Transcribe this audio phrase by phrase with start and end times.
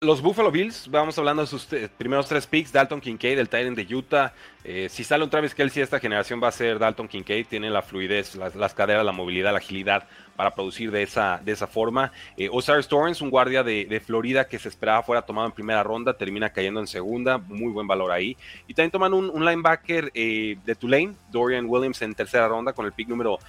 [0.00, 3.82] Los Buffalo Bills, vamos hablando de sus primeros tres picks, Dalton Kincaid, del Titan de
[3.92, 4.32] Utah.
[4.62, 7.82] Eh, si sale un Travis Kelsey, esta generación va a ser Dalton Kincaid, tiene la
[7.82, 10.06] fluidez, las, caderas, la movilidad, la agilidad
[10.36, 12.12] para producir de esa, de esa forma.
[12.36, 16.16] Eh, Osiris Torrance, un guardia de, Florida que se esperaba fuera tomado en primera ronda,
[16.16, 18.36] termina cayendo en segunda, muy buen valor ahí.
[18.68, 22.92] Y también toman un, linebacker eh, de Tulane, Dorian Williams, en tercera ronda con el
[22.92, 23.40] pick número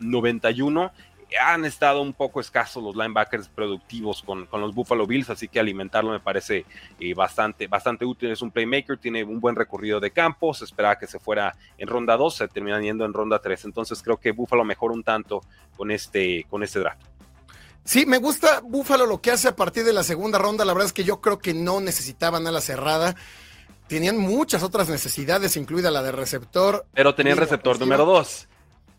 [0.00, 0.90] 91
[1.40, 6.10] han estado un poco escasos los linebackers productivos con, los Buffalo Bills, así que alimentarlo
[6.10, 6.64] me parece
[7.00, 8.30] eh, bastante, bastante útil.
[8.30, 11.88] Es un playmaker, tiene un buen recorrido de campo, se esperaba que se fuera en
[11.88, 13.64] ronda 2, se terminan yendo en ronda 3.
[13.66, 15.40] Entonces creo que Buffalo mejora un tanto
[15.76, 17.02] con este, con este draft.
[17.84, 20.64] Sí, me gusta Buffalo lo que hace a partir de la segunda ronda.
[20.64, 23.14] La verdad es que yo creo que no necesitaban a la cerrada.
[23.88, 26.86] Tenían muchas otras necesidades, incluida la de receptor.
[26.94, 28.48] Pero tenían receptor número 2.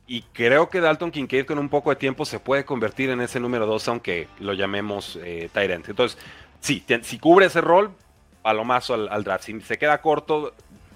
[0.08, 3.39] Y creo que Dalton Kincaid con un poco de tiempo se puede convertir en ese
[3.39, 5.89] número 2, aunque lo llamemos eh, Tyrant.
[5.89, 6.17] Entonces,
[6.59, 7.92] sí, si cubre ese rol,
[8.44, 9.45] palomazo al, al draft.
[9.45, 10.53] Si se queda corto,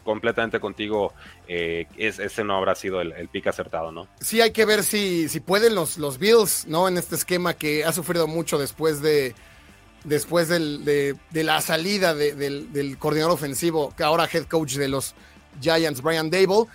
[0.09, 1.13] completamente contigo,
[1.47, 4.07] eh, ese no habrá sido el, pick acertado, ¿no?
[4.19, 6.88] Sí, hay que ver si, pueden los, Bills, ¿no?
[6.88, 9.35] En este esquema que ha sufrido mucho después de
[10.05, 15.13] después de, la salida del, del, coordinador ofensivo, que ahora head coach de los
[15.61, 16.66] Giants, Brian Dable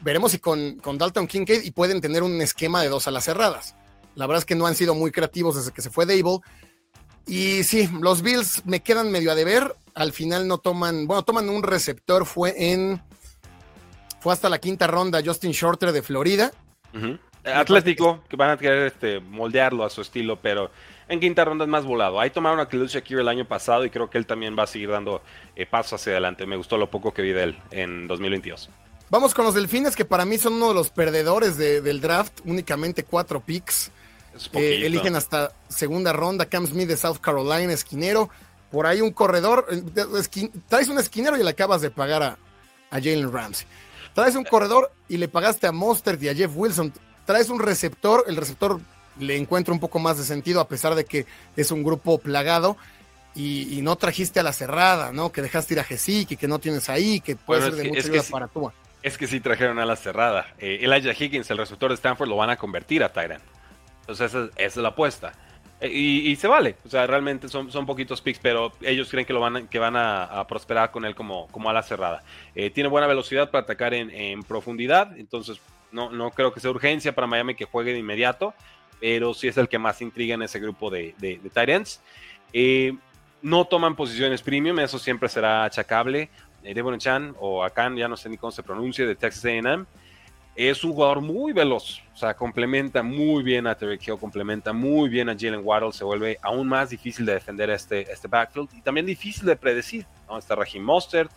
[0.00, 3.76] veremos si con, con Dalton Kincaid y pueden tener un esquema de dos alas cerradas.
[4.14, 6.40] La verdad es que no han sido muy creativos desde que se fue Dable.
[7.26, 9.74] Y sí, los Bills me quedan medio a deber.
[9.94, 12.24] Al final no toman, bueno, toman un receptor.
[12.24, 13.02] Fue en,
[14.20, 16.50] fue hasta la quinta ronda Justin Shorter de Florida.
[17.44, 20.70] Atlético, que van a querer este, moldearlo a su estilo, pero
[21.08, 22.18] en quinta ronda es más volado.
[22.18, 24.66] Ahí tomaron a Khalil Shakir el año pasado y creo que él también va a
[24.66, 25.22] seguir dando
[25.54, 26.46] eh, pasos hacia adelante.
[26.46, 28.70] Me gustó lo poco que vi de él en 2022.
[29.08, 33.04] Vamos con los delfines, que para mí son uno de los perdedores del draft, únicamente
[33.04, 33.92] cuatro picks.
[34.52, 38.28] Eh, eligen hasta segunda ronda, Cam Smith de South Carolina, esquinero.
[38.70, 39.82] Por ahí un corredor, eh,
[40.68, 42.38] traes un esquinero y le acabas de pagar a,
[42.90, 43.66] Jalen Ramsey.
[44.14, 46.92] Traes un corredor y le pagaste a Monster y a Jeff Wilson.
[47.26, 48.80] Traes un receptor, el receptor
[49.18, 52.76] le encuentra un poco más de sentido a pesar de que es un grupo plagado.
[53.34, 55.30] Y, no trajiste a la cerrada, ¿no?
[55.30, 58.08] Que dejaste ir a Gesik y que no tienes ahí, que puede ser de mucha
[58.08, 58.72] ayuda para tú.
[59.06, 60.52] Es que sí trajeron a la cerrada.
[60.58, 63.44] Eh, Elijah Higgins, el receptor de Stanford, lo van a convertir a Tyrant.
[64.00, 65.32] Entonces esa, es la apuesta.
[65.80, 66.74] Eh, y, se vale.
[66.84, 69.94] O sea, realmente son, son poquitos picks, pero ellos creen que, lo van, que van
[69.94, 72.24] a, prosperar con él como, como a la cerrada.
[72.56, 75.16] Eh, tiene buena velocidad para atacar en, profundidad.
[75.16, 75.60] Entonces
[75.92, 78.54] no, no creo que sea urgencia para Miami que juegue de inmediato.
[78.98, 81.50] Pero sí es el que más intriga en ese grupo de, de, de
[83.42, 86.30] no toman posiciones premium, eso siempre será achacable.
[86.66, 89.86] Eh, Devon Chan o Akan, ya no sé ni cómo se pronuncia, de Texas AM,
[90.56, 95.08] es un jugador muy veloz, o sea, complementa muy bien a Terry Hill, complementa muy
[95.08, 98.80] bien a Jalen Waddle, se vuelve aún más difícil de defender este, este backfield y
[98.80, 100.38] también difícil de predecir, ¿no?
[100.38, 101.30] Está Raheem Mostert,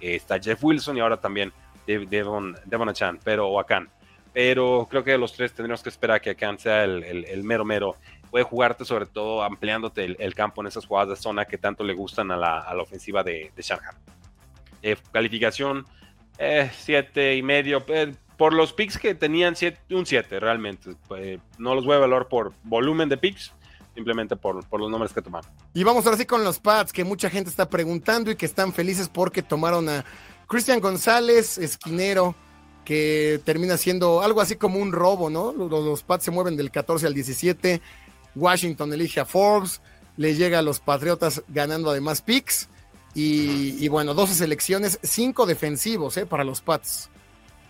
[0.00, 1.50] eh, está Jeff Wilson y ahora también
[1.86, 3.88] Devon, Devon Chan, pero o Akan.
[4.34, 7.96] Pero creo que de los tres tendríamos que esperar que Akan sea el, mero mero
[8.30, 11.94] puede jugarte sobre todo ampliándote el, campo en esas jugadas de zona que tanto le
[11.94, 13.62] gustan a la, a la ofensiva de, de.
[14.84, 15.86] Eh, calificación
[16.38, 17.82] 7 eh, y medio.
[17.88, 19.54] Eh, por los picks que tenían,
[19.90, 20.90] un 7 realmente.
[21.56, 23.52] no los voy a valorar por volumen de picks,
[23.94, 25.50] simplemente por, los nombres que tomaron.
[25.72, 28.74] Y vamos ahora sí con los pads, que mucha gente está preguntando y que están
[28.74, 30.04] felices porque tomaron a
[30.48, 32.34] Cristian González, esquinero,
[32.84, 35.50] que termina siendo algo así como un robo, ¿no?
[35.52, 37.80] Los, los pads se mueven del 14 al 17.
[38.34, 39.80] Washington elige a Forbes,
[40.18, 42.68] le llega a los Patriotas ganando además picks.
[43.14, 46.26] Y, bueno, 12 selecciones, 5 defensivos ¿eh?
[46.26, 47.10] para los Pats.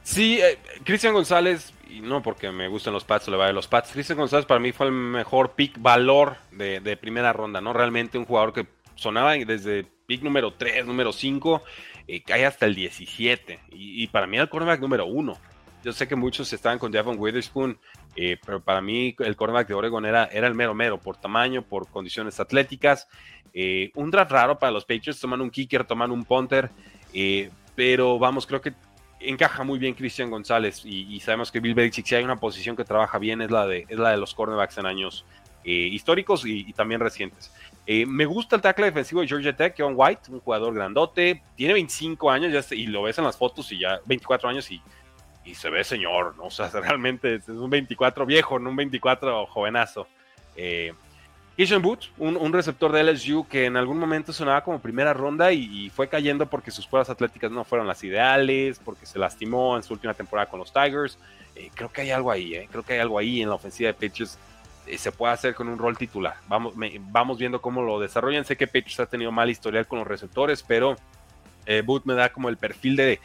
[0.02, 3.66] Sí, eh, Cristian González, y no porque me gustan los Pats le va de los
[3.66, 7.72] Pats, Cristian González para mí fue el mejor pick valor de, primera ronda, ¿no?
[7.72, 11.62] Realmente un jugador que sonaba desde pick número 3, número 5,
[12.06, 13.60] eh, cae hasta el 17.
[13.72, 15.38] Y, para mí el cornerback número 1.
[15.84, 17.78] Yo sé que muchos estaban con Devon Witherspoon,
[18.16, 21.60] eh, pero para mí el cornerback de Oregon era, era el mero mero, por tamaño,
[21.60, 23.06] por condiciones atléticas.
[23.52, 26.70] Eh, un draft raro para los Patriots, toman un kicker, toman un punter,
[27.12, 28.72] eh, pero vamos, creo que
[29.20, 32.84] encaja muy bien Cristian González y, sabemos que Bill Belichick, si hay una posición que
[32.84, 35.26] trabaja bien, es la de, es la de los cornerbacks en años
[35.64, 37.52] históricos y, también recientes.
[37.86, 42.30] Me gusta el tackle defensivo de Georgia Tech, John White, un jugador grandote, tiene 25
[42.30, 44.82] años ya, y lo ves en las fotos y ya 24 años y,
[45.44, 46.44] y se ve señor, ¿no?
[46.44, 50.06] O sea, realmente es un 24 viejo, no un 24 jovenazo.
[50.56, 50.92] Eh,
[51.56, 55.88] Kishan Booth, un, receptor de LSU que en algún momento sonaba como primera ronda y,
[55.90, 59.92] fue cayendo porque sus pruebas atléticas no fueron las ideales, porque se lastimó en su
[59.92, 61.16] última temporada con los Tigers.
[61.54, 62.68] Eh, creo que hay algo ahí, eh.
[62.68, 64.36] creo que hay algo ahí en la ofensiva de Patriots
[64.86, 66.36] eh, se puede hacer con un rol titular.
[66.48, 66.74] Vamos,
[67.10, 68.44] vamos viendo cómo lo desarrollan.
[68.44, 70.96] Sé que Patriots ha tenido mal historial con los receptores, pero
[71.66, 73.20] eh, Booth me da como el perfil de,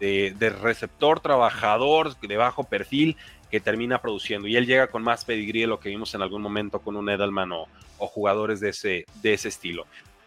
[0.00, 3.16] de, receptor, trabajador, de bajo perfil,
[3.50, 4.48] que termina produciendo.
[4.48, 7.08] Y él llega con más pedigrí de lo que vimos en algún momento con un
[7.08, 7.66] Edelman o,
[7.98, 9.86] jugadores de ese, de ese estilo.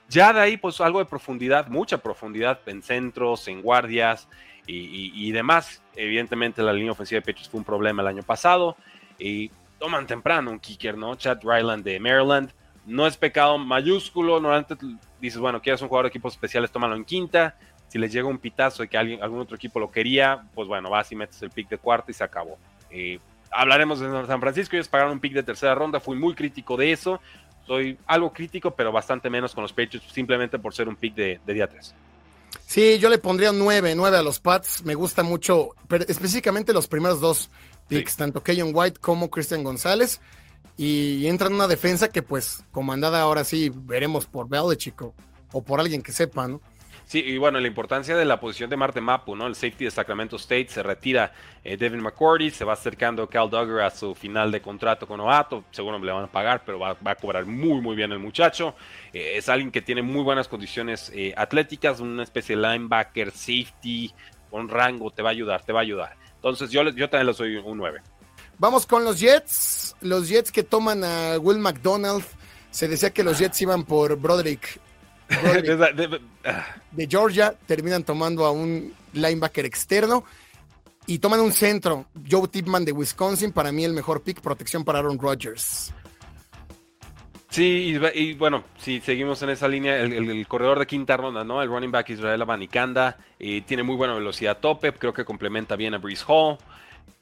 [0.10, 4.28] Ya de ahí, pues algo de profundidad, mucha profundidad en centros, en guardias
[4.66, 5.82] y, demás.
[5.96, 8.76] Evidentemente, la línea ofensiva de Patriots fue un problema el año pasado.
[9.20, 11.16] Y toman temprano un kicker, ¿no?
[11.16, 12.52] Chad Ryland de Maryland.
[12.86, 14.40] No es pecado mayúsculo.
[14.40, 14.76] Normalmente
[15.20, 17.58] dices, bueno, quieres un jugador de equipos especiales, tómalo en quinta.
[17.88, 20.90] Si les llega un pitazo de que alguien, algún otro equipo lo quería, pues bueno,
[20.90, 22.58] vas y metes el pick de cuarto y se acabó.
[22.90, 23.20] Eh,
[23.52, 24.76] hablaremos de San Francisco.
[24.76, 26.00] Ellos pagaron un pick de tercera ronda.
[26.00, 27.22] Fui muy crítico de eso.
[27.66, 31.40] Soy algo crítico, pero bastante menos con los Patriots, simplemente por ser un pick de,
[31.46, 31.94] de día 3.
[32.66, 34.84] Sí, yo le pondría un 9, 9 a los Pats.
[34.86, 37.50] Me gusta mucho, pero específicamente los primeros dos
[37.88, 40.22] picks, tanto Keyon White como Christian González.
[40.78, 45.14] Y entra en una defensa que, pues, comandada ahora sí, veremos por Belichick o,
[45.52, 46.62] o por alguien que sepa, ¿no?
[47.06, 49.48] Sí, y bueno, la importancia de la posición de Marte Mapu, ¿no?
[49.48, 51.32] El safety de Sacramento State se retira
[51.64, 55.64] eh, Devin McCourty, se va acercando Cal Duggar a su final de contrato con Oato,
[55.72, 58.76] seguro le van a pagar, pero va, a cobrar muy, muy bien el muchacho.
[59.14, 64.14] Eh, es alguien que tiene muy buenas condiciones eh, atléticas, una especie de linebacker, safety,
[64.50, 66.16] con rango, te va a ayudar, te va a ayudar.
[66.36, 68.02] Entonces yo, yo también le soy un 9.
[68.60, 72.24] Vamos con los Jets, los Jets que toman a Will McDonald.
[72.72, 74.80] Se decía que los Jets iban por Broderick
[76.92, 80.24] de Georgia, terminan tomando a un linebacker externo
[81.06, 82.06] y toman un centro.
[82.30, 85.94] Joe Tipman de Wisconsin, para mí el mejor pick, protección para Aaron Rodgers.
[87.50, 91.62] Sí, y, bueno, si seguimos en esa línea, el, corredor de quinta ronda, ¿no?
[91.62, 95.94] El running back Israel Abanikanda, eh, tiene muy buena velocidad tope, creo que complementa bien
[95.94, 96.58] a Breeze Hall.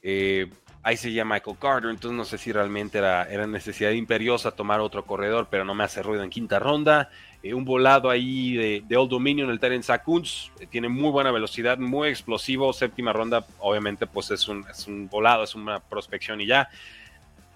[0.02, 0.50] Eh,
[0.86, 4.78] ahí se llama Michael Carter, entonces no sé si realmente era, era necesidad imperiosa tomar
[4.78, 7.10] otro corredor, pero no me hace ruido en quinta ronda.
[7.42, 11.32] Eh, un volado ahí de, de Old Dominion, el Terence Sakuns, eh, tiene muy buena
[11.32, 16.40] velocidad, muy explosivo, séptima ronda, obviamente pues es un, es un volado, es una prospección
[16.40, 16.68] y ya.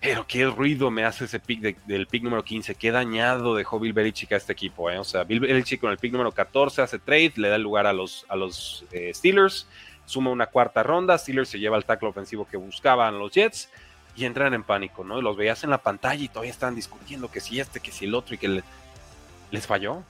[0.00, 2.74] Pero qué ruido me hace ese pick del pick número 15.
[2.74, 4.90] Qué dañado dejó Bill Belichick a este equipo.
[4.90, 4.98] ¿eh?
[4.98, 7.92] O sea, Bill Belichick con el pick número 14 hace trade, le da lugar a
[7.92, 9.68] los, a los Steelers
[10.10, 13.68] suma una cuarta ronda, Steelers se lleva el tackle ofensivo que buscaban los Jets
[14.16, 15.22] y entran en pánico, ¿no?
[15.22, 18.14] Los veías en la pantalla y todavía estaban discutiendo que si este, que si el
[18.14, 18.62] otro y que
[19.50, 20.02] les falló.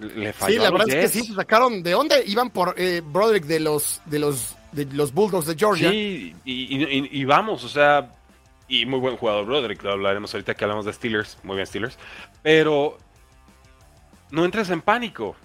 [0.00, 3.00] Le falló sí, la verdad es que sí, se sacaron de dónde iban por eh,
[3.04, 5.90] Broderick de los, de los, de los Bulldogs de Georgia.
[5.90, 8.14] Sí, y, vamos, o sea,
[8.68, 11.98] y muy buen jugador Broderick, lo hablaremos ahorita que hablamos de Steelers, muy bien Steelers,
[12.42, 12.98] pero
[14.30, 15.36] no entres en pánico,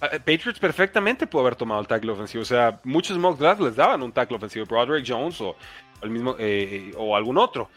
[0.00, 2.42] Patriots perfectamente pudo haber tomado el tackle ofensivo.
[2.42, 5.56] O sea, muchos mock drafts les daban un tackle ofensivo, Broderick Jones o,
[6.02, 7.68] el mismo, eh, o algún otro.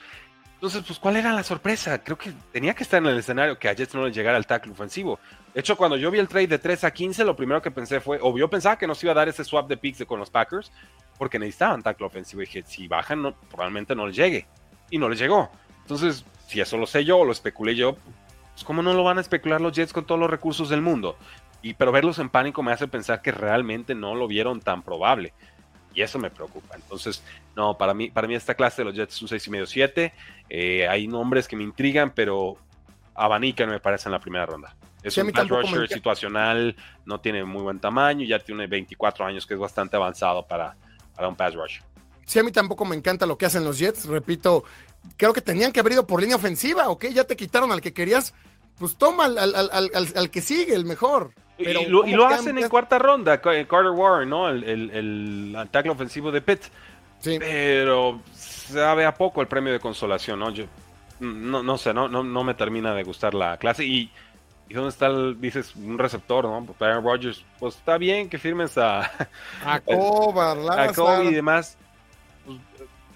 [0.56, 2.02] Entonces, pues, ¿cuál era la sorpresa?
[2.02, 4.46] Creo que tenía que estar en el escenario que a Jets no les llegara el
[4.46, 5.20] tackle ofensivo.
[5.54, 8.00] De hecho, cuando yo vi el trade de 3 a 15, lo primero que pensé
[8.00, 10.30] fue, o yo pensaba que nos iba a dar ese swap de picks con los
[10.30, 10.72] Packers,
[11.18, 12.42] porque necesitaban tackle ofensivo.
[12.42, 14.48] Y dije, si bajan, probablemente no les llegue.
[14.90, 15.52] Y no les llegó.
[15.82, 17.98] Entonces, si eso lo sé yo o lo especulé yo,
[18.54, 21.18] pues, ¿cómo no lo van a especular los Jets con todos los recursos del mundo?
[21.64, 25.34] Y, pero verlos en pánico me hace pensar que realmente no lo vieron tan probable.
[25.96, 26.76] Y eso me preocupa.
[26.76, 27.24] Entonces,
[27.56, 30.14] no, para mí, para mí esta clase de los Jets es un 6,5 7.
[30.50, 32.58] Eh, hay nombres que me intrigan, pero
[33.16, 34.76] Abanica no me parece en la primera ronda.
[35.02, 39.54] Es un pass rusher situacional, no tiene muy buen tamaño, ya tiene 24 años, que
[39.54, 40.76] es bastante avanzado para,
[41.16, 41.84] para un pass rusher.
[42.26, 44.06] Sí, a mí tampoco me encanta lo que hacen los Jets.
[44.06, 44.66] Repito,
[45.16, 47.06] creo que tenían que haber ido por línea ofensiva, ¿ok?
[47.14, 48.34] Ya te quitaron al que querías,
[48.78, 52.98] pues toma al, al, al, al que sigue, el mejor y lo, hacen en cuarta
[52.98, 54.50] ronda, eh, Carter Warren, ¿no?
[54.50, 56.64] El, el, ataque ofensivo de Pitt.
[57.20, 57.38] Sí.
[57.40, 60.50] Pero sabe a poco el premio de consolación, ¿no?
[60.50, 60.66] Yo
[61.20, 63.86] no, no sé, no, no, no me termina de gustar la clase.
[63.86, 64.12] Y,
[64.68, 66.66] ¿y dónde está, el, dices, un receptor, ¿no?
[66.66, 69.02] Pues Aaron Rodgers, pues está bien que firmes a...
[69.64, 71.78] A Kobe y demás.
[72.46, 72.60] Pues,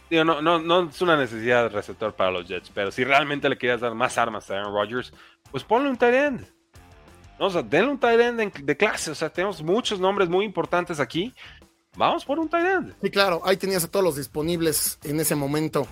[0.09, 3.49] digo, no, no, no es una necesidad de receptor para los Jets, pero si realmente
[3.49, 5.11] le quieres dar más armas a Aaron Rodgers,
[5.51, 6.56] pues ponle un tight end
[7.39, 9.11] o sea, denle un tight end de clase.
[9.11, 11.33] O sea, tenemos muchos nombres muy importantes aquí.
[11.95, 12.95] Vamos por un tight end.
[13.01, 15.87] Sí, claro, ahí tenías a todos los disponibles en ese momento.